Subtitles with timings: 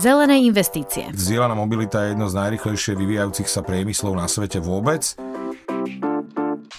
[0.00, 1.12] Zelené investície.
[1.12, 5.12] Zdieľaná mobilita je jedno z najrychlejšie vyvíjajúcich sa priemyslov na svete vôbec.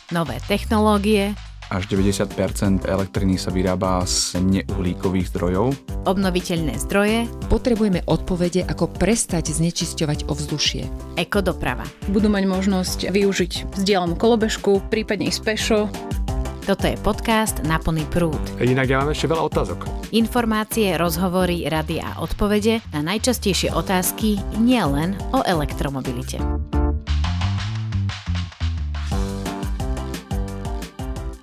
[0.09, 1.37] Nové technológie.
[1.71, 5.71] Až 90% elektriny sa vyrába z neuhlíkových zdrojov.
[6.03, 7.31] Obnoviteľné zdroje.
[7.47, 11.15] Potrebujeme odpovede, ako prestať znečisťovať ovzdušie.
[11.15, 11.87] Ekodoprava.
[12.11, 15.79] Budú mať možnosť využiť vzdielanú kolobežku, prípadne ísť pešo.
[16.71, 18.39] Toto je podcast Na plný prúd.
[18.55, 19.91] Inak ja mám ešte veľa otázok.
[20.15, 26.39] Informácie, rozhovory, rady a odpovede na najčastejšie otázky nielen o elektromobilite.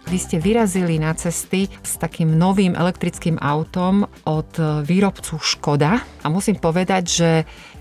[0.09, 6.57] Vy ste vyrazili na cesty s takým novým elektrickým autom od výrobcu Škoda a musím
[6.57, 7.31] povedať, že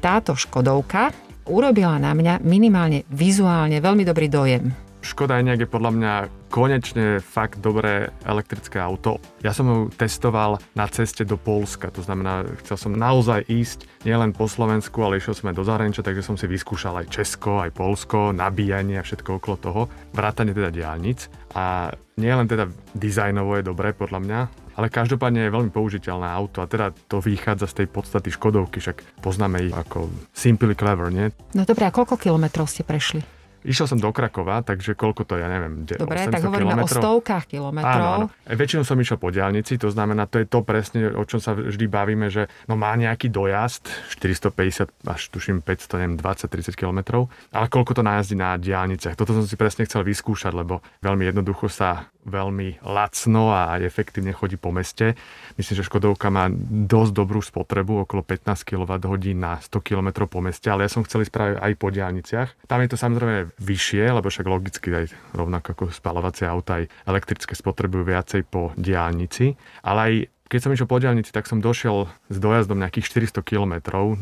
[0.03, 1.15] táto Škodovka
[1.47, 4.67] urobila na mňa minimálne vizuálne veľmi dobrý dojem.
[4.99, 6.13] Škoda je podľa mňa
[6.47, 9.19] konečne fakt dobré elektrické auto.
[9.43, 14.31] Ja som ho testoval na ceste do Polska, to znamená, chcel som naozaj ísť nielen
[14.31, 17.75] po Slovensku, ale išiel som aj do zahraničia, takže som si vyskúšal aj Česko, aj
[17.75, 19.81] Polsko, nabíjanie a všetko okolo toho,
[20.15, 21.27] vrátane teda diálnic.
[21.55, 24.39] A nielen teda dizajnovo je dobré podľa mňa,
[24.77, 29.21] ale každopádne je veľmi použiteľné auto a teda to vychádza z tej podstaty Škodovky, však
[29.25, 31.33] poznáme ich ako Simply Clever, nie?
[31.57, 33.36] No dobré, a koľko kilometrov ste prešli?
[33.65, 37.01] Išiel som do Krakova, takže koľko to, ja neviem, Dobre, tak hovoríme kilometrov?
[37.01, 38.03] o stovkách kilometrov.
[38.03, 38.25] Áno, áno.
[38.45, 41.57] E, väčšinou som išiel po diálnici, to znamená, to je to presne, o čom sa
[41.57, 47.65] vždy bavíme, že no má nejaký dojazd, 450 až tuším 500, neviem, 20-30 kilometrov, ale
[47.71, 49.17] koľko to najazdí na diálniciach.
[49.17, 54.59] Toto som si presne chcel vyskúšať, lebo veľmi jednoducho sa veľmi lacno a efektívne chodí
[54.59, 55.15] po meste.
[55.55, 56.51] Myslím, že Škodovka má
[56.85, 61.23] dosť dobrú spotrebu, okolo 15 kWh na 100 km po meste, ale ja som chcel
[61.23, 62.67] ísť práve aj po diálniciach.
[62.67, 67.53] Tam je to samozrejme vyššie, lebo však logicky aj rovnako ako spalovacie auta, aj elektrické
[67.55, 70.13] spotrebujú viacej po diálnici, ale aj
[70.47, 73.73] keď som išiel po diálnici, tak som došiel s dojazdom nejakých 400 km,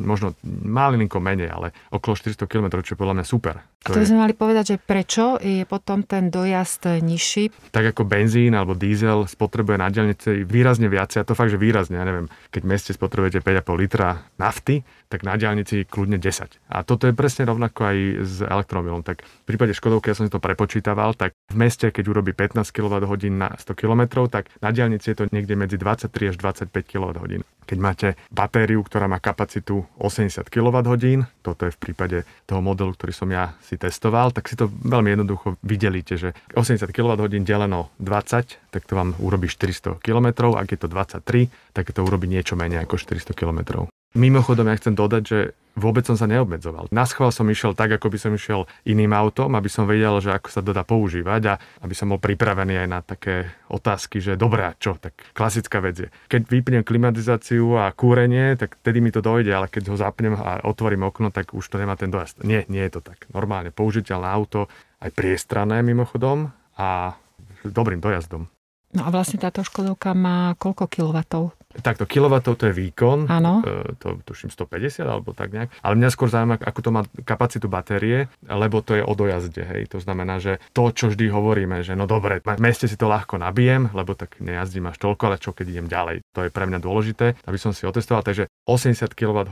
[0.01, 0.33] možno
[0.65, 3.61] malinko menej, ale okolo 400 km, čo je podľa mňa super.
[3.85, 7.53] To, to by sme mali povedať, že prečo je potom ten dojazd nižší?
[7.69, 12.02] Tak ako benzín alebo diesel spotrebuje na diálnici výrazne viacej, a to fakt, že výrazne,
[12.02, 14.81] ja neviem, keď v meste spotrebujete 5,5 litra nafty,
[15.15, 16.59] tak na diálnici kľudne 10.
[16.67, 18.99] A toto je presne rovnako aj s elektromobilom.
[19.08, 22.67] Tak v prípade Škodovky, ja som si to prepočítaval, tak v meste, keď urobí 15
[22.76, 27.48] kWh na 100 km, tak na diálnici je to niekde medzi 23 až 25 kWh.
[27.65, 33.09] Keď máte batériu, ktorá má kapacitu 80 kWh, toto je v prípade toho modelu, ktorý
[33.15, 38.70] som ja si testoval, tak si to veľmi jednoducho videlíte, že 80 kWh deleno 20,
[38.70, 42.86] tak to vám urobí 400 km, ak je to 23, tak to urobí niečo menej
[42.86, 43.89] ako 400 km.
[44.15, 45.39] Mimochodom, ja chcem dodať, že
[45.76, 46.87] vôbec som sa neobmedzoval.
[46.87, 50.31] Na schvál som išiel tak, ako by som išiel iným autom, aby som vedel, že
[50.31, 51.53] ako sa to dá používať a
[51.83, 56.09] aby som bol pripravený aj na také otázky, že dobré, čo, tak klasická vec je.
[56.31, 60.64] Keď vypnem klimatizáciu a kúrenie, tak tedy mi to dojde, ale keď ho zapnem a
[60.64, 62.47] otvorím okno, tak už to nemá ten dojazd.
[62.47, 63.27] Nie, nie je to tak.
[63.36, 64.71] Normálne použiteľné auto,
[65.03, 67.20] aj priestrané mimochodom a
[67.67, 68.47] dobrým dojazdom.
[68.95, 71.52] No a vlastne táto Škodovka má koľko kilovatov?
[71.81, 73.63] Takto kilovatov to je výkon, Áno.
[73.63, 77.67] E, to tuším 150 alebo tak nejak, ale mňa skôr zaujíma, ako to má kapacitu
[77.67, 79.91] batérie, lebo to je o dojazde, hej.
[79.91, 83.39] To znamená, že to, čo vždy hovoríme, že no dobre, v meste si to ľahko
[83.39, 86.80] nabijem, lebo tak nejazdím až toľko, ale čo keď idem ďalej, to je pre mňa
[86.80, 88.23] dôležité, aby som si otestoval.
[88.23, 89.52] Takže 80 kWh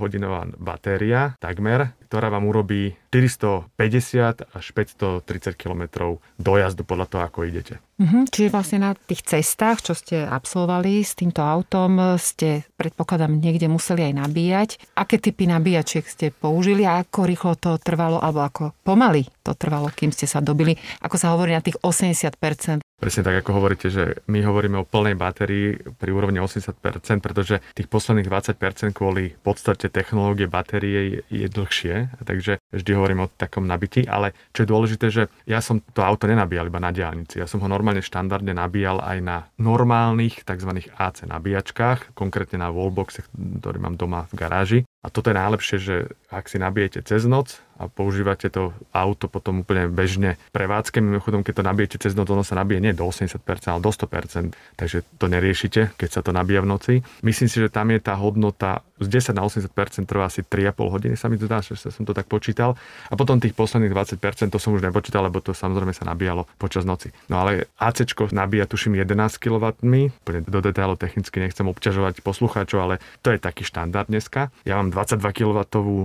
[0.57, 7.81] batéria takmer, ktorá vám urobí 450 až 530 km dojazdu podľa toho, ako idete.
[8.03, 13.72] Mhm, čiže vlastne na tých cestách, čo ste absolvovali s týmto autom, ste predpokladám niekde
[13.72, 14.69] museli aj nabíjať.
[15.00, 19.88] Aké typy nabíjačiek ste použili a ako rýchlo to trvalo, alebo ako pomaly to trvalo,
[19.88, 22.84] kým ste sa dobili, ako sa hovorí na tých 80%?
[23.03, 27.91] Presne tak, ako hovoríte, že my hovoríme o plnej batérii pri úrovni 80%, pretože tých
[27.91, 34.31] posledných 20% kvôli podstate technológie batérie je dlhšie, takže vždy hovorím o takom nabití, ale
[34.56, 37.68] čo je dôležité, že ja som to auto nenabíjal iba na diálnici, ja som ho
[37.68, 40.88] normálne štandardne nabíjal aj na normálnych tzv.
[40.96, 44.80] AC nabíjačkách, konkrétne na wallboxe, ktorý mám doma v garáži.
[45.04, 45.95] A toto je najlepšie, že
[46.31, 51.02] ak si nabijete cez noc, a používate to auto potom úplne bežne prevádzke.
[51.02, 54.78] Mimochodom, keď to nabijete cez noc, ono sa nabije nie do 80%, ale do 100%,
[54.78, 56.94] takže to neriešite, keď sa to nabíja v noci.
[57.25, 61.15] Myslím si, že tam je tá hodnota z 10 na 80% trvá asi 3,5 hodiny,
[61.19, 62.79] sa mi zdá, že som to tak počítal.
[63.11, 64.19] A potom tých posledných 20%
[64.50, 67.11] to som už nepočítal, lebo to samozrejme sa nabíjalo počas noci.
[67.27, 72.95] No ale AC nabíja tuším 11 kW, úplne do detailu technicky nechcem obťažovať poslucháčov, ale
[73.19, 74.53] to je taký štandard dneska.
[74.63, 75.59] Ja mám 22 kW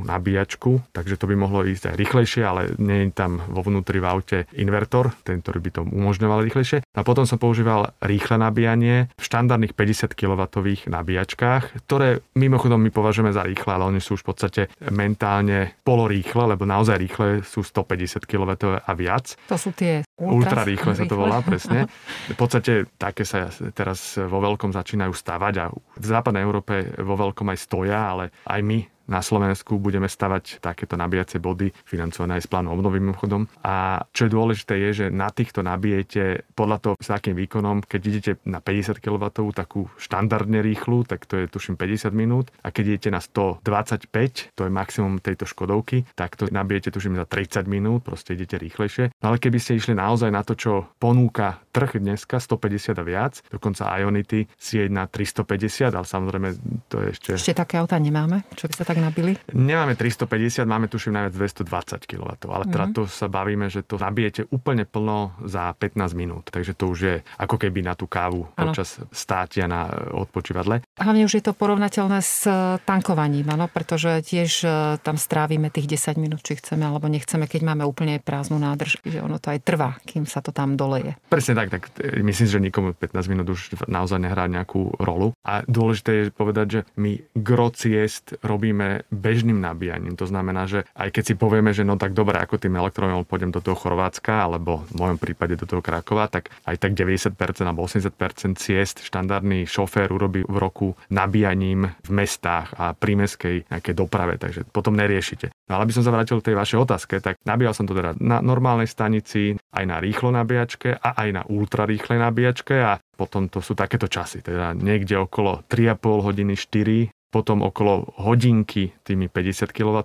[0.05, 4.07] nabíjačku, takže to by mohlo ísť aj rýchlejšie, ale nie je tam vo vnútri v
[4.09, 6.83] aute invertor, ten, ktorý by to umožňoval rýchlejšie.
[6.83, 10.43] A potom som používal rýchle nabíjanie v štandardných 50 kW
[10.89, 16.57] nabíjačkách, ktoré mimochodom my považujeme za rýchle, ale oni sú už v podstate mentálne polorýchle,
[16.57, 19.37] lebo naozaj rýchle sú 150 km a viac.
[19.53, 21.85] To sú tie ultra, ultra rýchle sa to volá, presne.
[22.33, 27.51] V podstate také sa teraz vo veľkom začínajú stavať a v západnej Európe vo veľkom
[27.51, 32.51] aj stoja, ale aj my na Slovensku budeme stavať takéto nabíjacie body, financované aj z
[32.53, 33.49] plánu obnovy mimochodom.
[33.65, 38.01] A čo je dôležité je, že na týchto nabijete podľa toho, s akým výkonom, keď
[38.05, 39.25] idete na 50 kW,
[39.57, 42.53] takú štandardne rýchlu, tak to je tuším 50 minút.
[42.61, 47.25] A keď idete na 125, to je maximum tejto Škodovky, tak to nabijete tuším za
[47.25, 49.17] 30 minút, proste idete rýchlejšie.
[49.25, 53.35] No ale keby ste išli naozaj na to, čo ponúka trh dneska, 150 a viac,
[53.47, 56.49] dokonca Ionity si je na 350, ale samozrejme
[56.91, 57.31] to je ešte...
[57.39, 59.39] Ešte také auta nemáme, čo by sa tak nabili?
[59.55, 62.73] Nemáme 350, máme tuším najviac 220 kW, ale mm.
[62.75, 66.99] teda to sa bavíme, že to nabijete úplne plno za 15 minút, takže to už
[66.99, 68.75] je ako keby na tú kávu ano.
[68.75, 69.87] počas státia na
[70.17, 70.83] odpočívadle.
[70.99, 75.87] Hlavne už je to porovnateľné s e, tankovaním, ano, pretože tiež e, tam strávime tých
[75.87, 79.61] 10 minút, či chceme alebo nechceme, keď máme úplne prázdnu nádrž, že ono to aj
[79.63, 81.15] trvá, kým sa to tam doleje.
[81.29, 85.33] Presne tak, tak e, myslím, že nikomu 15 minút už naozaj nehrá nejakú rolu.
[85.47, 90.17] A dôležité je povedať, že my gro ciest robíme bežným nabíjaním.
[90.19, 93.53] To znamená, že aj keď si povieme, že no tak dobre, ako tým elektromobilom pôjdem
[93.53, 97.35] do toho Chorvátska, alebo v mojom prípade do toho Krakova, tak aj tak 90%
[97.65, 104.41] alebo 80% ciest štandardný šofér urobí v roku nabíjaním v mestách a prímeskej nejakej doprave,
[104.41, 105.53] takže potom neriešite.
[105.69, 108.17] No ale aby som sa vrátil k tej vašej otázke, tak nabíjal som to teda
[108.19, 113.53] na normálnej stanici, aj na rýchlo nabíjačke a aj na ultra rýchlej nabíjačke a potom
[113.53, 119.69] to sú takéto časy, teda niekde okolo 3,5 hodiny, 4 potom okolo hodinky tými 50
[119.69, 120.01] kW,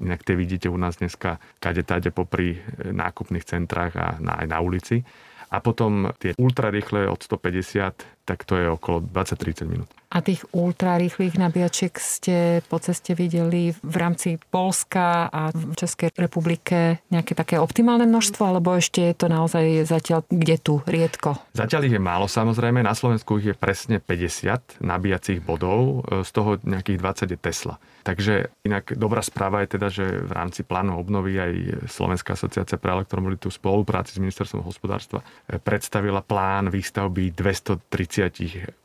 [0.00, 4.46] inak tie vidíte u nás dneska kade tade popri e, nákupných centrách a na, aj
[4.50, 5.00] na ulici.
[5.54, 9.88] A potom tie ultrarýchle od 150, tak to je okolo 20-30 minút.
[10.14, 17.02] A tých ultrarýchlych nabíjačiek ste po ceste videli v rámci Polska a v Českej republike
[17.10, 21.34] nejaké také optimálne množstvo, alebo ešte je to naozaj zatiaľ kde tu, riedko?
[21.58, 26.62] Zatiaľ ich je málo samozrejme, na Slovensku ich je presne 50 nabíjacích bodov, z toho
[26.62, 27.74] nejakých 20 je Tesla.
[28.06, 31.52] Takže inak dobrá správa je teda, že v rámci plánu obnovy aj
[31.90, 35.26] Slovenská asociácia pre elektromobilitu v spolupráci s ministerstvom hospodárstva
[35.66, 38.13] predstavila plán výstavby 230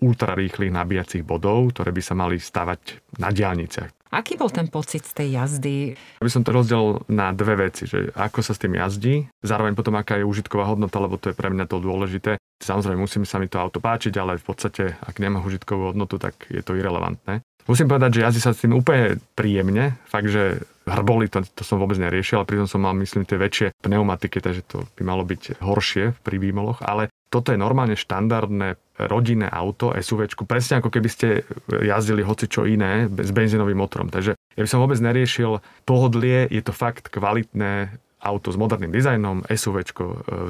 [0.02, 2.82] ultrarýchlych nabíjacích bodov, ktoré by sa mali stavať
[3.22, 4.00] na diálniciach.
[4.10, 5.94] Aký bol ten pocit z tej jazdy?
[6.18, 9.94] Aby som to rozdelil na dve veci, že ako sa s tým jazdí, zároveň potom
[9.94, 12.42] aká je užitková hodnota, lebo to je pre mňa to dôležité.
[12.58, 16.50] Samozrejme musím sa mi to auto páčiť, ale v podstate, ak nemá užitkovú hodnotu, tak
[16.50, 17.46] je to irrelevantné.
[17.70, 21.78] Musím povedať, že jazdí sa s tým úplne príjemne, fakt, že hrboli, to, to som
[21.78, 25.62] vôbec neriešil, ale pritom som mal, myslím, tie väčšie pneumatiky, takže to by malo byť
[25.62, 28.76] horšie pri výmoloch, ale toto je normálne štandardné
[29.08, 31.28] rodinné auto, SUV, presne ako keby ste
[31.70, 34.12] jazdili hoci čo iné s benzínovým motorom.
[34.12, 39.48] Takže ja by som vôbec neriešil pohodlie, je to fakt kvalitné auto s moderným dizajnom,
[39.48, 39.86] SUV e,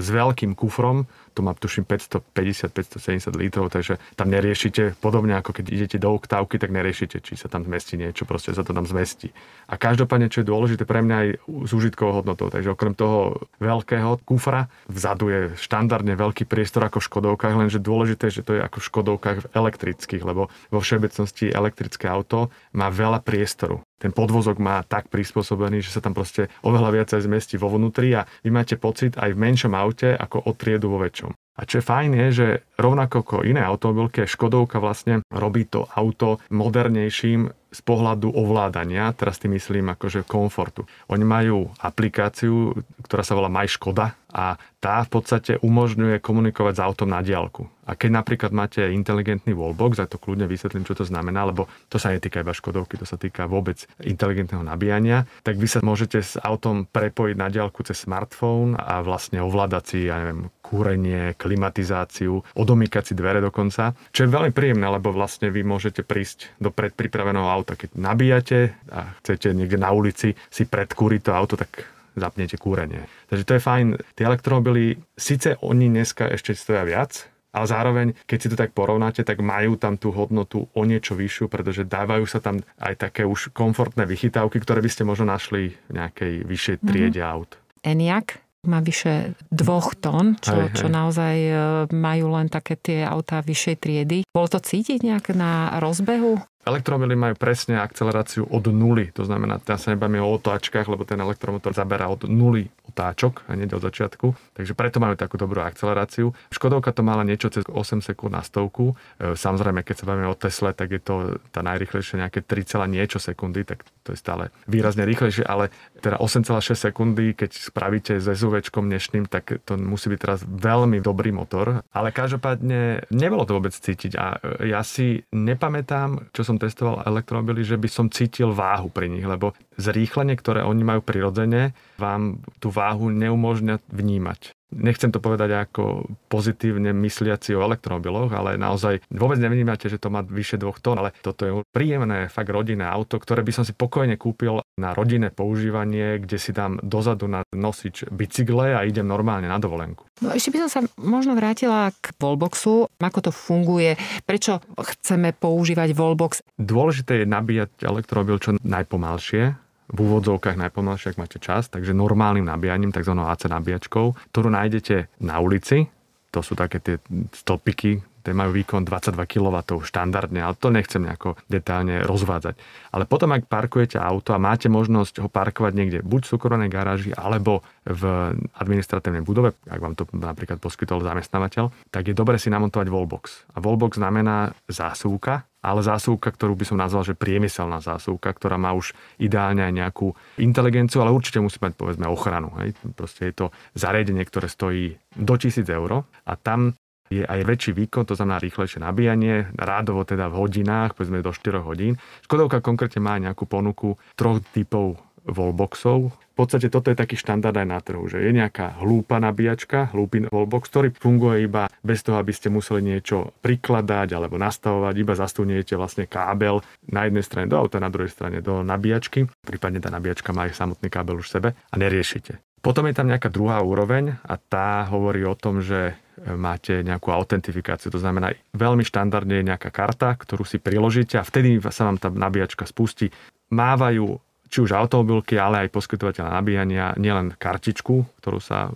[0.02, 1.06] s veľkým kufrom,
[1.38, 6.74] to má tuším 550-570 litrov, takže tam neriešite, podobne ako keď idete do oktávky, tak
[6.74, 9.30] neriešite, či sa tam zmestí niečo, proste sa to tam zmestí.
[9.70, 11.30] A každopádne, čo je dôležité pre mňa aj
[11.70, 17.08] s užitkovou hodnotou, takže okrem toho veľkého kufra, vzadu je štandardne veľký priestor ako v
[17.08, 22.50] Škodovkách, lenže dôležité, že to je ako v Škodovkách elektrických, lebo vo všeobecnosti elektrické auto
[22.74, 27.60] má veľa priestoru ten podvozok má tak prispôsobený, že sa tam proste oveľa viac zmestí
[27.60, 31.36] vo vnútri a vy máte pocit aj v menšom aute ako o triedu vo väčšom.
[31.60, 32.48] A čo je fajn je, že
[32.80, 39.60] rovnako ako iné automobilky, Škodovka vlastne robí to auto modernejším z pohľadu ovládania, teraz tým
[39.60, 40.88] myslím akože komfortu.
[41.12, 46.84] Oni majú aplikáciu, ktorá sa volá My Škoda a tá v podstate umožňuje komunikovať s
[46.86, 47.68] autom na diálku.
[47.90, 51.98] A keď napríklad máte inteligentný wallbox, a to kľudne vysvetlím, čo to znamená, lebo to
[51.98, 56.38] sa netýka iba Škodovky, to sa týka vôbec inteligentného nabíjania, tak vy sa môžete s
[56.38, 63.10] autom prepojiť na diálku cez smartfón a vlastne ovládať si, ja neviem, kúrenie, klimatizáciu, odomýkať
[63.10, 67.74] si dvere dokonca, čo je veľmi príjemné, lebo vlastne vy môžete prísť do predpripraveného auta.
[67.74, 73.08] Keď nabíjate a chcete niekde na ulici si predkúriť to auto, tak zapnete kúrenie.
[73.32, 73.88] Takže to je fajn.
[74.14, 79.26] Tie elektromobily, síce oni dneska ešte stoja viac, ale zároveň, keď si to tak porovnáte,
[79.26, 83.50] tak majú tam tú hodnotu o niečo vyššiu, pretože dávajú sa tam aj také už
[83.50, 87.34] komfortné vychytávky, ktoré by ste možno našli v nejakej vyššej triede mm-hmm.
[87.34, 87.52] aut.
[87.82, 88.50] Eniak?
[88.68, 90.76] má vyše dvoch tón, čo, hej, hej.
[90.76, 91.54] čo naozaj e,
[91.96, 94.18] majú len také tie autá vyššej triedy.
[94.36, 96.44] Bolo to cítiť nejak na rozbehu?
[96.68, 101.18] Elektromobily majú presne akceleráciu od nuly, to znamená, teraz sa nebavíme o otáčkach, lebo ten
[101.18, 102.68] elektromotor zabera od nuly,
[103.00, 104.28] otáčok, hneď od začiatku,
[104.60, 106.36] takže preto majú takú dobrú akceleráciu.
[106.52, 109.00] Škodovka to mala niečo cez 8 sekúnd na stovku.
[109.16, 113.24] E, samozrejme, keď sa bavíme o Tesle, tak je to tá najrychlejšia nejaké 3, niečo
[113.24, 115.72] sekundy, tak to je stále výrazne rýchlejšie, ale
[116.04, 121.32] teda 8,6 sekundy, keď spravíte s SUV dnešným, tak to musí byť teraz veľmi dobrý
[121.32, 121.88] motor.
[121.96, 127.64] Ale každopádne nebolo to vôbec cítiť a e, ja si nepamätám, čo som testoval elektromobily,
[127.64, 132.70] že by som cítil váhu pri nich, lebo zrýchlenie, ktoré oni majú prirodzene, vám tú
[132.70, 134.54] váhu neumožňa vnímať.
[134.70, 140.22] Nechcem to povedať ako pozitívne mysliaci o elektromobiloch, ale naozaj vôbec nevnímate, že to má
[140.22, 144.14] vyše dvoch tón, ale toto je príjemné, fakt rodinné auto, ktoré by som si pokojne
[144.22, 149.58] kúpil na rodinné používanie, kde si dám dozadu na nosič bicykle a idem normálne na
[149.58, 150.06] dovolenku.
[150.22, 152.86] No ešte by som sa možno vrátila k Volboxu.
[153.02, 153.98] Ako to funguje?
[154.22, 156.46] Prečo chceme používať Volbox?
[156.62, 159.58] Dôležité je nabíjať elektromobil čo najpomalšie,
[159.90, 163.14] v úvodzovkách najpomalšie, ak máte čas, takže normálnym nabíjaním, tzv.
[163.18, 165.90] AC nabíjačkou, ktorú nájdete na ulici.
[166.30, 166.96] To sú také tie
[167.34, 172.56] stĺpiky, tie majú výkon 22 kW štandardne, ale to nechcem nejako detálne rozvádzať.
[172.92, 177.12] Ale potom, ak parkujete auto a máte možnosť ho parkovať niekde, buď v súkromnej garáži,
[177.16, 182.88] alebo v administratívnej budove, ak vám to napríklad poskytol zamestnávateľ, tak je dobre si namontovať
[182.92, 183.50] wallbox.
[183.56, 188.72] A wallbox znamená zásuvka, ale zásuvka, ktorú by som nazval, že priemyselná zásuvka, ktorá má
[188.72, 190.08] už ideálne aj nejakú
[190.40, 192.56] inteligenciu, ale určite musí mať povedzme ochranu.
[192.64, 192.80] Hej.
[192.96, 193.46] Proste je to
[193.76, 196.80] zariadenie, ktoré stojí do 1000 eur a tam
[197.10, 201.66] je aj väčší výkon, to znamená rýchlejšie nabíjanie, rádovo teda v hodinách, povedzme do 4
[201.66, 201.98] hodín.
[202.26, 206.14] Škodovka konkrétne má nejakú ponuku troch typov wallboxov.
[206.14, 210.32] V podstate toto je taký štandard aj na trhu, že je nejaká hlúpa nabíjačka, hlúpy
[210.32, 215.76] wallbox, ktorý funguje iba bez toho, aby ste museli niečo prikladať alebo nastavovať, iba zastúniete
[215.76, 220.32] vlastne kábel na jednej strane do auta, na druhej strane do nabíjačky, prípadne tá nabíjačka
[220.32, 222.49] má aj samotný kábel už v sebe a neriešite.
[222.60, 227.88] Potom je tam nejaká druhá úroveň a tá hovorí o tom, že máte nejakú autentifikáciu.
[227.96, 232.12] To znamená, veľmi štandardne je nejaká karta, ktorú si priložíte a vtedy sa vám tá
[232.12, 233.08] nabíjačka spustí.
[233.56, 238.74] Mávajú či už automobilky, ale aj poskytovateľ nabíjania, nielen kartičku, ktorú sa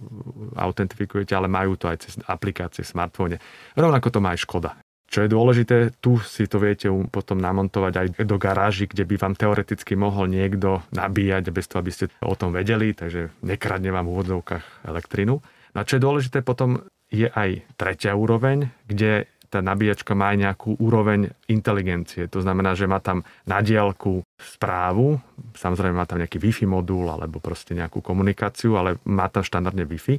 [0.53, 3.37] autentifikujete, ale majú to aj cez aplikácie v smartfóne.
[3.73, 4.77] Rovnako to má aj Škoda.
[5.13, 9.37] Čo je dôležité, tu si to viete potom namontovať aj do garáži, kde by vám
[9.37, 14.13] teoreticky mohol niekto nabíjať bez toho, aby ste o tom vedeli, takže nekradne vám v
[14.17, 15.37] úvodzovkách elektrinu.
[15.45, 16.81] No a čo je dôležité potom,
[17.13, 22.25] je aj tretia úroveň, kde tá nabíjačka má aj nejakú úroveň inteligencie.
[22.33, 25.21] To znamená, že má tam na diálku správu,
[25.53, 30.17] samozrejme má tam nejaký Wi-Fi modul alebo proste nejakú komunikáciu, ale má tam štandardne Wi-Fi.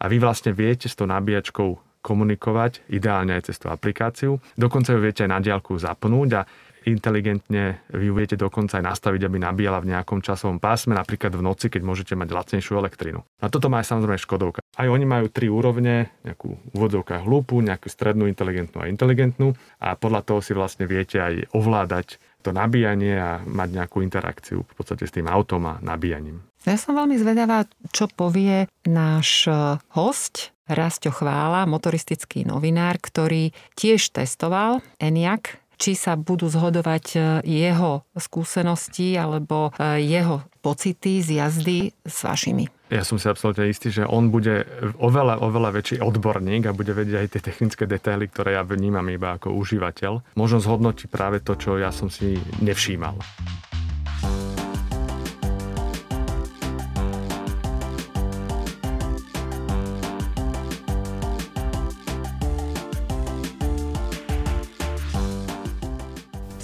[0.00, 4.36] A vy vlastne viete s tou nabíjačkou komunikovať, ideálne aj cez tú aplikáciu.
[4.60, 6.42] Dokonca ju viete aj na diálku zapnúť a
[6.84, 11.42] inteligentne vy ju viete dokonca aj nastaviť, aby nabíjala v nejakom časovom pásme, napríklad v
[11.42, 13.24] noci, keď môžete mať lacnejšiu elektrínu.
[13.40, 14.60] A toto má aj samozrejme Škodovka.
[14.60, 20.20] Aj oni majú tri úrovne, nejakú úvodzovka hlúpu, nejakú strednú, inteligentnú a inteligentnú a podľa
[20.28, 25.14] toho si vlastne viete aj ovládať to nabíjanie a mať nejakú interakciu v podstate s
[25.16, 26.44] tým autom a nabíjaním.
[26.64, 29.48] Ja som veľmi zvedavá, čo povie náš
[29.92, 38.06] host, Rasto Chvála, motoristický novinár, ktorý tiež testoval ENIAC či sa budú zhodovať e, jeho
[38.14, 42.70] skúsenosti alebo e, jeho pocity z jazdy s vašimi.
[42.88, 44.64] Ja som si absolútne istý, že on bude
[45.02, 49.34] oveľa, oveľa väčší odborník a bude vedieť aj tie technické detaily, ktoré ja vnímam iba
[49.34, 50.38] ako užívateľ.
[50.38, 53.18] Možno zhodnotí práve to, čo ja som si nevšímal.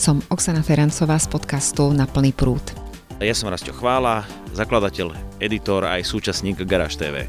[0.00, 2.64] Som Oksana Ferancová z podcastu Na plný prúd.
[3.20, 4.24] Ja som Rastio Chvála,
[4.56, 5.12] zakladateľ,
[5.44, 7.28] editor aj súčasník Garáž TV.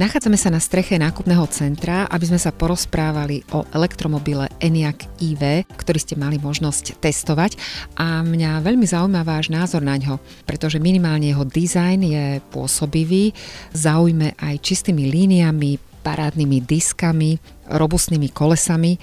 [0.00, 5.96] Nachádzame sa na streche nákupného centra, aby sme sa porozprávali o elektromobile ENIAC EV, ktorý
[5.96, 7.56] ste mali možnosť testovať
[7.96, 13.32] a mňa veľmi zaujíma váš názor na ňo, pretože minimálne jeho dizajn je pôsobivý,
[13.72, 17.34] zaujme aj čistými líniami, parádnymi diskami,
[17.66, 18.94] robustnými kolesami.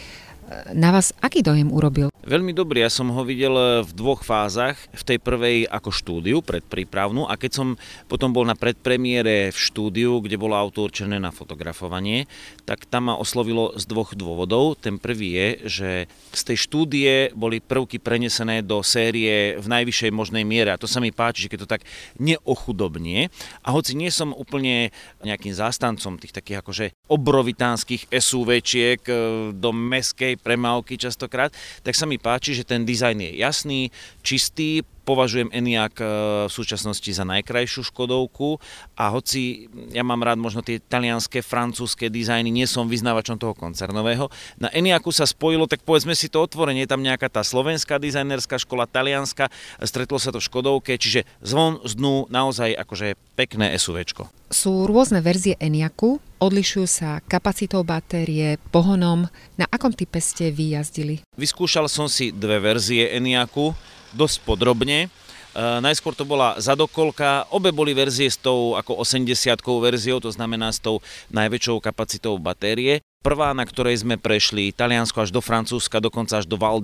[0.74, 2.14] Na vás aký dojem urobil?
[2.24, 4.80] Veľmi dobrý, ja som ho videl v dvoch fázach.
[4.96, 7.68] V tej prvej ako štúdiu, predprípravnú a keď som
[8.08, 12.32] potom bol na predpremiére v štúdiu, kde bolo auto určené na fotografovanie,
[12.64, 14.80] tak tam ma oslovilo z dvoch dôvodov.
[14.80, 15.90] Ten prvý je, že
[16.32, 21.04] z tej štúdie boli prvky prenesené do série v najvyššej možnej miere a to sa
[21.04, 21.84] mi páči, že keď to tak
[22.22, 23.28] neochudobnie
[23.66, 24.96] a hoci nie som úplne
[25.28, 29.14] nejakým zástancom tých takých akože obrovitánskych SUVčiek e,
[29.52, 33.82] do meskej premávky častokrát, tak sa mi páči, že ten dizajn je jasný,
[34.20, 36.06] čistý, považujem Eniak e,
[36.48, 38.58] v súčasnosti za najkrajšiu Škodovku
[38.96, 44.32] a hoci ja mám rád možno tie talianské, francúzske dizajny, nie som vyznávačom toho koncernového,
[44.58, 48.58] na Eniaku sa spojilo, tak povedzme si to otvorenie, je tam nejaká tá slovenská dizajnerská
[48.64, 49.52] škola, talianska,
[49.84, 54.32] stretlo sa to v Škodovke, čiže zvon z dnu naozaj akože pekné SUVčko.
[54.54, 59.26] Sú rôzne verzie Eniaku, odlišujú sa kapacitou batérie, pohonom.
[59.58, 61.26] Na akom type ste vy jazdili?
[61.40, 63.74] Vyskúšal som si dve verzie Eniaku,
[64.14, 65.10] dosť podrobne.
[65.54, 70.74] E, najskôr to bola zadokolka, obe boli verzie s tou ako 80-kou verziou, to znamená
[70.74, 70.98] s tou
[71.30, 73.06] najväčšou kapacitou batérie.
[73.24, 76.84] Prvá, na ktorej sme prešli Taliansko až do Francúzska, dokonca až do Val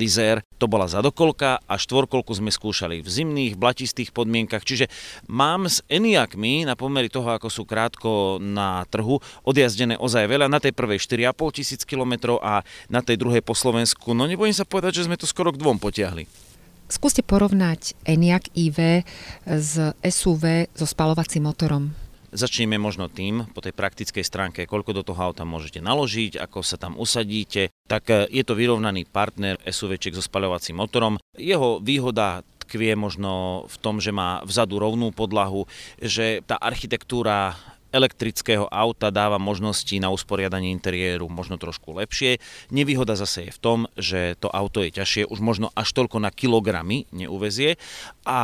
[0.56, 4.64] to bola zadokolka a štvorkolku sme skúšali v zimných, blatistých podmienkach.
[4.64, 4.88] Čiže
[5.28, 10.48] mám s Eniakmi na pomery toho, ako sú krátko na trhu, odjazdené ozaj veľa.
[10.48, 14.16] Na tej prvej 4,5 tisíc kilometrov a na tej druhej po Slovensku.
[14.16, 16.49] No nebojím sa povedať, že sme to skoro k dvom potiahli.
[16.90, 19.06] Skúste porovnať Eniak IV
[19.46, 21.94] s SUV so spalovacím motorom.
[22.34, 26.82] Začneme možno tým, po tej praktickej stránke, koľko do toho auta môžete naložiť, ako sa
[26.82, 27.70] tam usadíte.
[27.86, 31.22] Tak e, je to vyrovnaný partner SUV so spaľovacím motorom.
[31.38, 35.66] Jeho výhoda tkvie možno v tom, že má vzadu rovnú podlahu,
[35.98, 37.58] že tá architektúra
[37.90, 42.38] elektrického auta dáva možnosti na usporiadanie interiéru možno trošku lepšie.
[42.70, 46.30] Nevýhoda zase je v tom, že to auto je ťažšie, už možno až toľko na
[46.30, 47.82] kilogramy neuvezie
[48.26, 48.40] a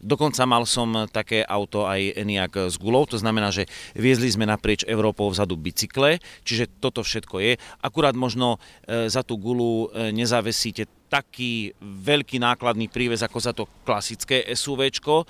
[0.00, 3.66] dokonca mal som také auto aj Eniak s gulou, to znamená, že
[3.98, 7.52] viezli sme naprieč Európou vzadu bicykle, čiže toto všetko je.
[7.82, 13.64] Akurát možno e, za tú gulu e, nezavesíte taký veľký nákladný prívez ako za to
[13.82, 15.24] klasické SUV, e,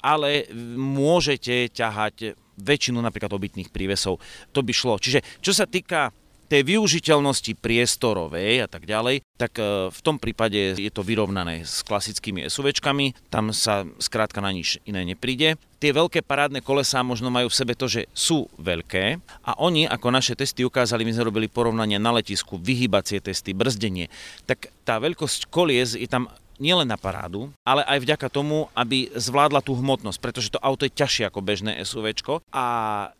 [0.00, 0.46] ale
[0.76, 4.20] môžete ťahať väčšinu napríklad obytných prívesov.
[4.52, 5.00] To by šlo.
[5.00, 6.14] Čiže čo sa týka
[6.50, 11.86] tej využiteľnosti priestorovej a tak ďalej, tak e, v tom prípade je to vyrovnané s
[11.86, 15.54] klasickými SUVčkami, tam sa skrátka na nič iné nepríde.
[15.78, 20.10] Tie veľké parádne kolesá možno majú v sebe to, že sú veľké a oni, ako
[20.10, 24.10] naše testy ukázali, my sme robili porovnanie na letisku, vyhybacie testy, brzdenie,
[24.44, 26.26] tak tá veľkosť kolies je tam
[26.60, 30.92] nielen na parádu, ale aj vďaka tomu, aby zvládla tú hmotnosť, pretože to auto je
[30.92, 32.12] ťažšie ako bežné SUV.
[32.52, 32.64] A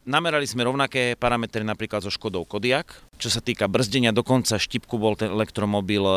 [0.04, 2.92] namerali sme rovnaké parametre napríklad so Škodou Kodiak.
[3.16, 6.14] Čo sa týka brzdenia, dokonca štipku bol ten elektromobil e,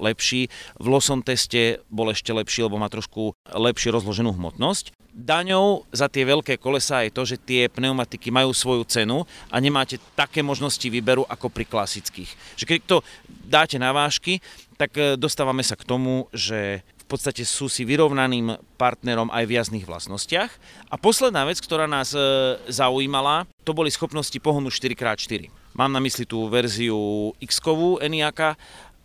[0.00, 0.48] lepší.
[0.80, 4.96] V losom teste bol ešte lepší, lebo má trošku lepšie rozloženú hmotnosť.
[5.12, 10.00] Daňou za tie veľké kolesá je to, že tie pneumatiky majú svoju cenu a nemáte
[10.16, 12.32] také možnosti výberu ako pri klasických.
[12.56, 12.96] Že keď to
[13.44, 14.40] dáte na vážky,
[14.82, 19.54] tak e, dostávame sa k tomu, že v podstate sú si vyrovnaným partnerom aj v
[19.54, 20.50] jazdných vlastnostiach.
[20.90, 22.18] A posledná vec, ktorá nás e,
[22.66, 25.46] zaujímala, to boli schopnosti pohonu 4x4.
[25.78, 28.58] Mám na mysli tú verziu X-kovú Eniaka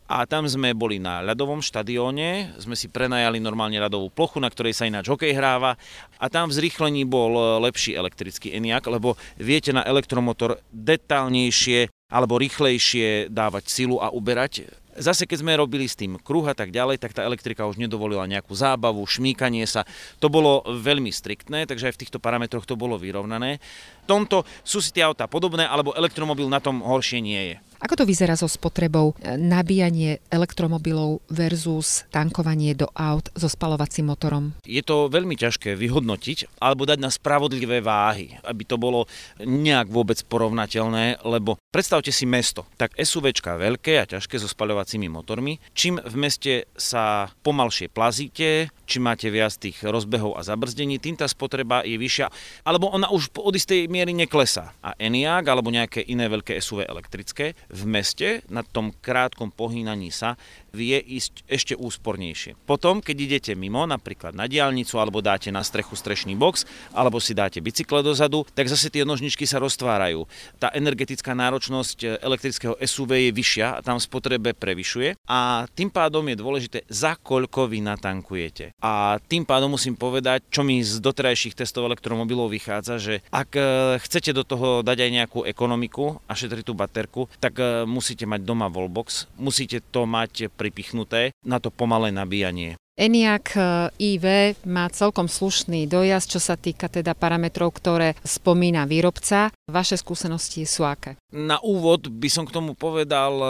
[0.10, 4.74] a tam sme boli na ľadovom štadióne, sme si prenajali normálne ľadovú plochu, na ktorej
[4.74, 5.78] sa ináč hokej hráva
[6.18, 12.40] a tam v zrýchlení bol e, lepší elektrický Eniak, lebo viete na elektromotor detálnejšie alebo
[12.40, 17.14] rýchlejšie dávať silu a uberať Zase keď sme robili s tým kruh tak ďalej, tak
[17.14, 19.86] tá elektrika už nedovolila nejakú zábavu, šmíkanie sa.
[20.18, 23.62] To bolo veľmi striktné, takže aj v týchto parametroch to bolo vyrovnané.
[24.04, 27.58] V tomto sú si tie autá podobné, alebo elektromobil na tom horšie nie je.
[27.78, 34.58] Ako to vyzerá so spotrebou e, nabíjanie elektromobilov versus tankovanie do aut so spalovacím motorom?
[34.66, 39.06] Je to veľmi ťažké vyhodnotiť alebo dať na spravodlivé váhy, aby to bolo
[39.38, 45.62] nejak vôbec porovnateľné, lebo predstavte si mesto, tak SUVčka veľké a ťažké so spaľovacími motormi,
[45.78, 51.30] čím v meste sa pomalšie plazíte, čím máte viac tých rozbehov a zabrzdení, tým tá
[51.30, 52.28] spotreba je vyššia,
[52.66, 54.74] alebo ona už od istej miery neklesá.
[54.82, 60.40] A Eniak alebo nejaké iné veľké SUV elektrické v meste na tom krátkom pohýnaní sa
[60.78, 62.54] vie ísť ešte úspornejšie.
[62.70, 67.34] Potom, keď idete mimo, napríklad na diálnicu, alebo dáte na strechu strešný box, alebo si
[67.34, 70.30] dáte bicykle dozadu, tak zase tie nožničky sa roztvárajú.
[70.62, 76.38] Tá energetická náročnosť elektrického SUV je vyššia a tam spotrebe prevyšuje a tým pádom je
[76.38, 78.78] dôležité, za koľko vy natankujete.
[78.84, 83.62] A tým pádom musím povedať, čo mi z doterajších testov elektromobilov vychádza, že ak e,
[84.04, 88.46] chcete do toho dať aj nejakú ekonomiku a šetriť tú baterku, tak e, musíte mať
[88.48, 92.78] doma wallbox, musíte to mať pri pripichnuté na to pomalé nabíjanie.
[92.98, 93.54] Eniak
[94.02, 99.54] IV e, má celkom slušný dojazd, čo sa týka teda parametrov, ktoré spomína výrobca.
[99.70, 101.14] Vaše skúsenosti sú aké?
[101.30, 103.48] Na úvod by som k tomu povedal e,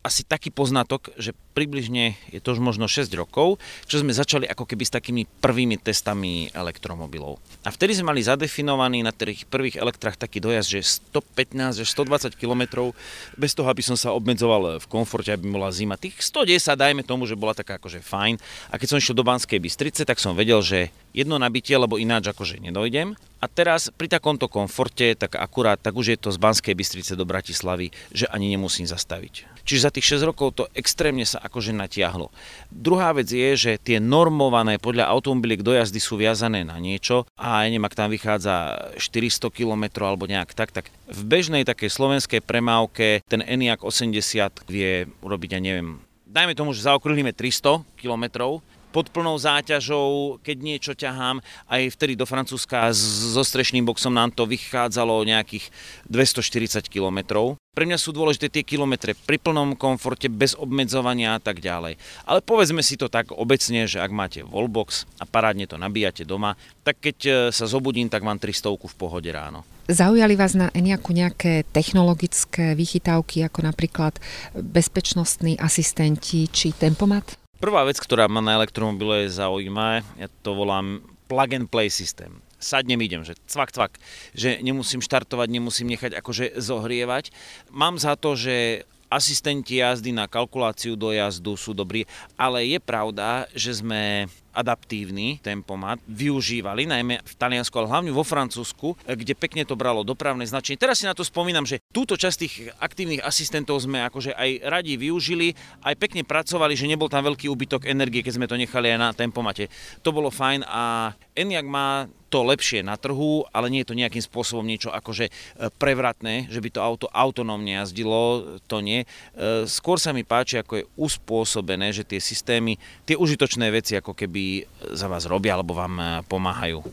[0.00, 3.58] asi taký poznatok, že približne je to už možno 6 rokov,
[3.90, 7.42] čo sme začali ako keby s takými prvými testami elektromobilov.
[7.66, 12.38] A vtedy sme mali zadefinovaný na tých prvých elektrách taký dojazd, že 115 až 120
[12.38, 12.94] km,
[13.34, 15.98] bez toho, aby som sa obmedzoval v komforte, aby bola zima.
[15.98, 18.38] Tých 110, dajme tomu, že bola taká akože fajn.
[18.70, 22.30] A keď som išiel do Banskej Bystrice, tak som vedel, že jedno nabitie, lebo ináč
[22.30, 23.16] akože nedojdem.
[23.38, 27.22] A teraz pri takomto komforte, tak akurát, tak už je to z Banskej Bystrice do
[27.22, 29.62] Bratislavy, že ani nemusím zastaviť.
[29.62, 32.34] Čiže za tých 6 rokov to extrémne sa akože natiahlo.
[32.72, 37.70] Druhá vec je, že tie normované podľa automobiliek dojazdy sú viazané na niečo a ja
[37.70, 43.22] neviem, ak tam vychádza 400 km alebo nejak tak, tak v bežnej takej slovenskej premávke
[43.30, 48.58] ten ENIAC 80 vie urobiť, ja neviem, dajme tomu, že zaokrúhlime 300 km,
[48.90, 54.48] pod plnou záťažou, keď niečo ťahám, aj vtedy do Francúzska so strešným boxom nám to
[54.48, 55.68] vychádzalo nejakých
[56.08, 57.52] 240 km.
[57.78, 61.94] Pre mňa sú dôležité tie kilometre pri plnom komforte, bez obmedzovania a tak ďalej.
[62.26, 66.58] Ale povedzme si to tak obecne, že ak máte wallbox a parádne to nabíjate doma,
[66.82, 69.62] tak keď e, sa zobudím, tak mám 300 v pohode ráno.
[69.86, 74.18] Zaujali vás na Eniaku nejaké technologické vychytávky, ako napríklad
[74.58, 77.47] bezpečnostní asistenti či tempomat?
[77.58, 82.38] Prvá vec, ktorá ma na elektromobile zaujíma, ja to volám plug and play systém.
[82.62, 83.92] Sadnem, idem, že cvak, cvak,
[84.30, 87.34] že nemusím štartovať, nemusím nechať akože zohrievať.
[87.74, 92.06] Mám za to, že asistenti jazdy na kalkuláciu dojazdu sú dobrí,
[92.38, 98.98] ale je pravda, že sme adaptívny tempomat využívali, najmä v Taliansku, ale hlavne vo Francúzsku,
[99.06, 100.74] kde pekne to bralo dopravné značenie.
[100.74, 104.98] Teraz si na to spomínam, že túto časť tých aktívnych asistentov sme akože aj radi
[104.98, 105.54] využili,
[105.86, 109.10] aj pekne pracovali, že nebol tam veľký úbytok energie, keď sme to nechali aj na
[109.14, 109.70] tempomate.
[110.02, 114.20] To bolo fajn a Eniak má to lepšie na trhu, ale nie je to nejakým
[114.20, 115.32] spôsobom niečo akože e,
[115.80, 119.08] prevratné, že by to auto autonómne jazdilo, to nie.
[119.32, 122.76] E, skôr sa mi páči, ako je uspôsobené, že tie systémy,
[123.08, 124.47] tie užitočné veci ako keby
[124.92, 126.84] za vás robia alebo vám e, pomáhajú.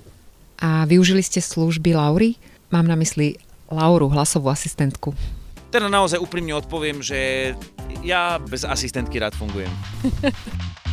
[0.61, 2.39] A využili ste služby Laury?
[2.71, 3.35] Mám na mysli
[3.67, 5.11] Lauru, hlasovú asistentku.
[5.73, 7.51] Teda naozaj úprimne odpoviem, že
[8.05, 9.71] ja bez asistentky rád fungujem.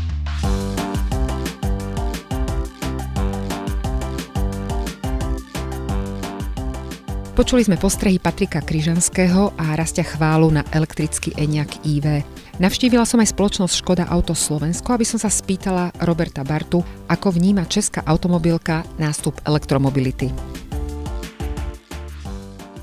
[7.33, 12.21] Počuli sme postrehy Patrika Kryžanského a rastia chválu na elektrický Eňak IV.
[12.61, 17.64] Navštívila som aj spoločnosť Škoda Auto Slovensko, aby som sa spýtala Roberta Bartu, ako vníma
[17.73, 20.29] česká automobilka nástup elektromobility.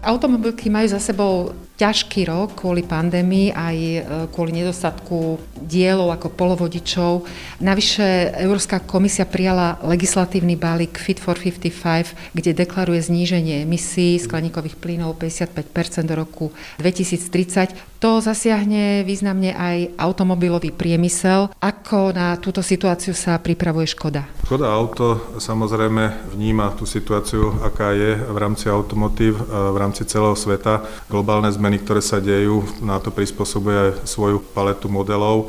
[0.01, 3.99] Automobilky majú za sebou ťažký rok kvôli pandémii aj e,
[4.33, 7.27] kvôli nedostatku dielov ako polovodičov.
[7.59, 15.19] Navyše Európska komisia prijala legislatívny balík Fit for 55, kde deklaruje zníženie emisí skleníkových plynov
[15.19, 16.45] 55% do roku
[16.79, 17.99] 2030.
[17.99, 21.51] To zasiahne významne aj automobilový priemysel.
[21.59, 24.23] Ako na túto situáciu sa pripravuje Škoda?
[24.47, 30.87] Škoda Auto samozrejme vníma tú situáciu, aká je v rámci automotív, v rámci celého sveta.
[31.11, 35.48] Globálne zmeny ktoré sa dejú, na to prispôsobuje svoju paletu modelov.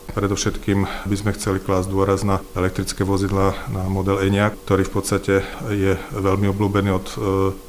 [0.11, 5.33] Predovšetkým by sme chceli klásť dôraz na elektrické vozidla na model Enyaq, ktorý v podstate
[5.71, 7.15] je veľmi obľúbený od e,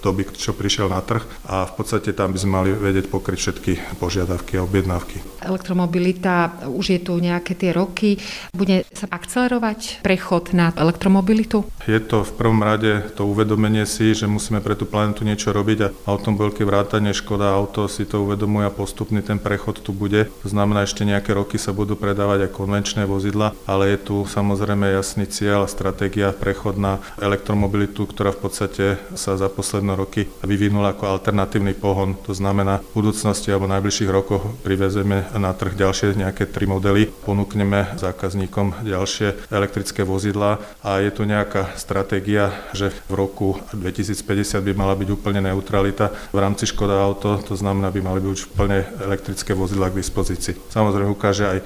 [0.02, 3.72] doby, čo prišiel na trh a v podstate tam by sme mali vedieť pokryť všetky
[4.02, 5.22] požiadavky a objednávky.
[5.42, 8.18] Elektromobilita už je tu nejaké tie roky.
[8.50, 11.62] Bude sa akcelerovať prechod na elektromobilitu?
[11.87, 15.78] Je to v prvom rade to uvedomenie si, že musíme pre tú planetu niečo robiť
[15.83, 20.26] a automobilky vrátane Škoda Auto si to uvedomuje a postupný ten prechod tu bude.
[20.42, 24.88] To znamená, ešte nejaké roky sa budú predávať aj konvenčné vozidla, ale je tu samozrejme
[24.96, 30.96] jasný cieľ a stratégia prechod na elektromobilitu, ktorá v podstate sa za posledné roky vyvinula
[30.96, 32.16] ako alternatívny pohon.
[32.24, 37.10] To znamená, v budúcnosti alebo v najbližších rokoch privezeme na trh ďalšie nejaké tri modely,
[37.26, 44.72] ponúkneme zákazníkom ďalšie elektrické vozidlá a je tu nejaká stratégia, že v roku 2050 by
[44.72, 48.86] mala byť úplne neutralita v rámci Škoda Auto, to znamená, by mali byť už plne
[49.02, 50.54] elektrické vozidla k dispozícii.
[50.70, 51.58] Samozrejme ukáže aj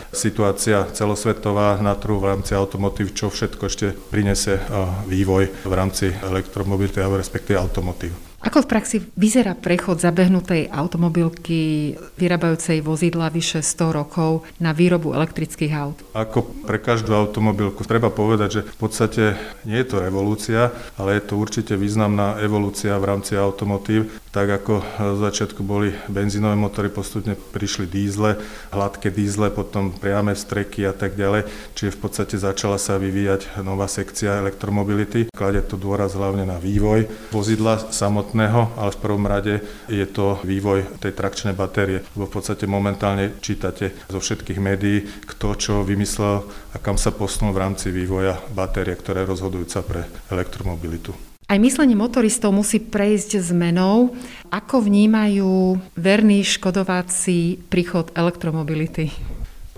[0.57, 4.57] situácia celosvetová na trhu v rámci automotív, čo všetko ešte prinese
[5.05, 8.17] vývoj v rámci elektromobility a respektíve automotív.
[8.41, 15.73] Ako v praxi vyzerá prechod zabehnutej automobilky vyrábajúcej vozidla vyše 100 rokov na výrobu elektrických
[15.75, 15.99] aut?
[16.15, 19.23] Ako pre každú automobilku treba povedať, že v podstate
[19.67, 24.15] nie je to revolúcia, ale je to určite významná evolúcia v rámci automotív.
[24.37, 24.85] Tak ako
[25.17, 28.37] z začiatku boli benzínové motory, postupne prišli dízle,
[28.69, 31.49] hladké dízle, potom priame streky a tak ďalej.
[31.73, 35.33] Čiže v podstate začala sa vyvíjať nová sekcia elektromobility.
[35.33, 39.55] Kladie to dôraz hlavne na vývoj vozidla samotné samotného, ale v prvom rade
[39.87, 42.03] je to vývoj tej trakčnej batérie.
[42.19, 46.43] Lebo v podstate momentálne čítate zo všetkých médií, kto čo vymyslel
[46.75, 51.36] a kam sa posunul v rámci vývoja batérie, ktorá je rozhodujúca pre elektromobilitu.
[51.47, 54.19] Aj myslenie motoristov musí prejsť zmenou.
[54.51, 59.15] Ako vnímajú verní škodováci príchod elektromobility?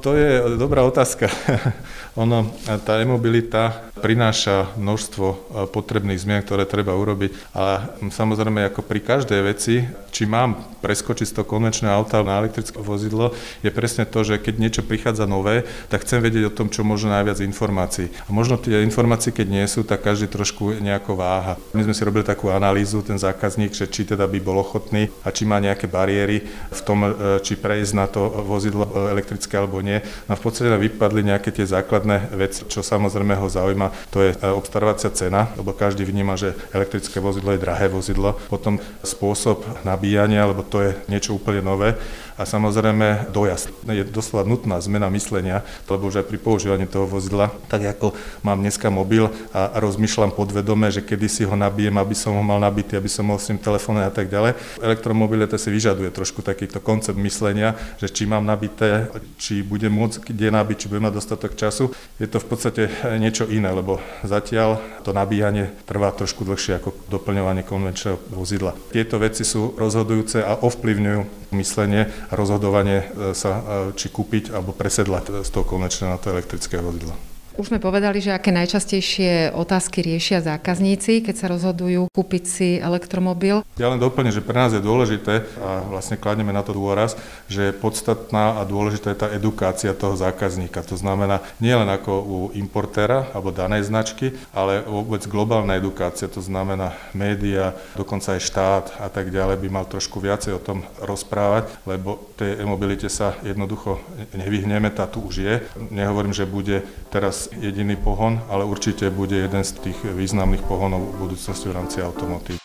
[0.01, 1.27] To je dobrá otázka.
[2.23, 2.51] ono,
[2.87, 5.37] tá e-mobilita prináša množstvo e,
[5.71, 9.83] potrebných zmien, ktoré treba urobiť, ale samozrejme ako pri každej veci,
[10.15, 14.55] či mám preskočiť z toho konvenčného auta na elektrické vozidlo, je presne to, že keď
[14.59, 18.11] niečo prichádza nové, tak chcem vedieť o tom, čo možno najviac informácií.
[18.27, 21.59] A možno tie informácie, keď nie sú, tak každý trošku nejako váha.
[21.75, 25.35] My sme si robili takú analýzu, ten zákazník, že či teda by bol ochotný a
[25.35, 29.98] či má nejaké bariéry v tom, e, či prejsť na to vozidlo elektrické alebo nie.
[30.27, 34.37] No v podstate vypadli nejaké tie základné veci, čo samozrejme ho zaujíma, to je e,
[34.51, 38.39] obstarovacia cena, lebo každý vníma, že elektrické vozidlo je drahé vozidlo.
[38.49, 41.99] Potom spôsob nabíjania, lebo to je niečo úplne nové
[42.39, 43.75] a samozrejme dojazd.
[43.91, 48.15] Je doslova nutná zmena myslenia, lebo už aj pri používaní toho vozidla, tak ako
[48.47, 52.63] mám dneska mobil a rozmýšľam podvedome, že kedy si ho nabijem, aby som ho mal
[52.63, 54.53] nabitý, aby som mohol s ním telefónovať a tak ďalej.
[54.79, 60.35] V elektromobilite si vyžaduje trošku takýto koncept myslenia, že či mám nabité, či budem môcť
[60.35, 61.95] kde nabiť, či budem mať dostatok času.
[62.19, 62.83] Je to v podstate
[63.23, 68.75] niečo iné, lebo zatiaľ to nabíjanie trvá trošku dlhšie ako doplňovanie konvenčného vozidla.
[68.91, 73.63] Tieto veci sú rozhodujúce a ovplyvňujú myslenie rozhodovanie e, sa e,
[73.95, 77.28] či kúpiť alebo presedlať z toho konečného na to elektrické vozidlo.
[77.59, 83.67] Už sme povedali, že aké najčastejšie otázky riešia zákazníci, keď sa rozhodujú kúpiť si elektromobil.
[83.83, 87.19] Ja len doplním, že pre nás je dôležité a vlastne kladneme na to dôraz,
[87.51, 90.87] že je podstatná a dôležitá je tá edukácia toho zákazníka.
[90.87, 96.39] To znamená nie len ako u importéra alebo danej značky, ale vôbec globálna edukácia, to
[96.39, 101.75] znamená média, dokonca aj štát a tak ďalej by mal trošku viacej o tom rozprávať,
[101.91, 103.99] lebo tej e-mobilite sa jednoducho
[104.31, 105.55] nevyhneme, tá tu už je.
[105.91, 111.29] Nehovorím, že bude teraz jediný pohon, ale určite bude jeden z tých významných pohonov v
[111.29, 112.61] budúcnosti v rámci automotív.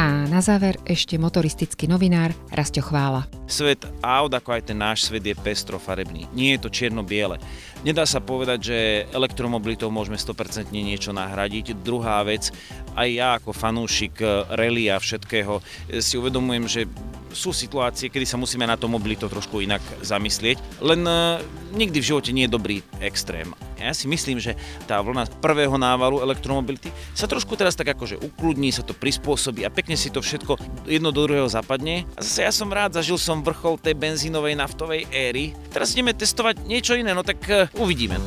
[0.00, 3.28] A na záver ešte motoristický novinár Rasto Chvála.
[3.44, 6.30] Svet aut, ako aj ten náš svet, je pestrofarebný.
[6.32, 7.36] Nie je to čierno-biele.
[7.84, 8.76] Nedá sa povedať, že
[9.12, 11.76] elektromobilitou môžeme 100% niečo nahradiť.
[11.84, 12.48] Druhá vec,
[12.96, 15.60] aj ja ako fanúšik rally a všetkého
[16.00, 16.80] si uvedomujem, že
[17.30, 21.40] sú situácie, kedy sa musíme na to mobilitou trošku inak zamyslieť, len uh,
[21.72, 23.50] nikdy v živote nie je dobrý extrém.
[23.80, 28.68] Ja si myslím, že tá vlna prvého návalu elektromobility sa trošku teraz tak akože ukludní,
[28.68, 32.04] sa to prispôsobí a pekne si to všetko jedno do druhého zapadne.
[32.12, 35.56] A zase ja som rád, zažil som vrchol tej benzínovej naftovej éry.
[35.72, 38.20] Teraz ideme testovať niečo iné, no tak uh, Uvidíme.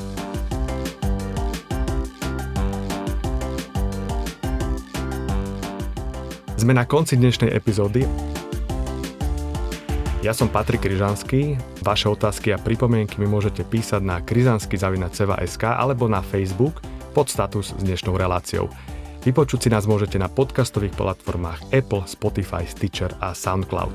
[6.57, 8.32] Sme na konci dnešnej epizódy.
[10.23, 11.59] Ja som Patrik Kryžanský.
[11.83, 16.79] Vaše otázky a pripomienky mi môžete písať na kryžansky.ceva.sk alebo na Facebook
[17.11, 18.71] pod status s dnešnou reláciou.
[19.27, 23.91] Vypočuť si nás môžete na podcastových platformách Apple, Spotify, Stitcher a SoundCloud.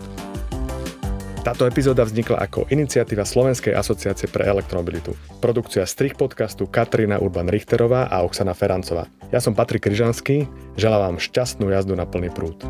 [1.48, 5.16] Táto epizóda vznikla ako iniciatíva Slovenskej asociácie pre elektromobilitu.
[5.40, 9.08] Produkcia strich podcastu Katrina Urban-Richterová a Oksana Ferancová.
[9.32, 10.44] Ja som Patrik Kryžanský,
[10.76, 12.60] želám vám šťastnú jazdu na plný prúd.